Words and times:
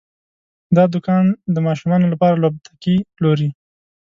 دا 0.75 0.83
دوکان 0.93 1.25
د 1.53 1.55
ماشومانو 1.67 2.05
لپاره 2.13 2.39
لوبتکي 2.43 2.95
پلوري. 3.15 3.49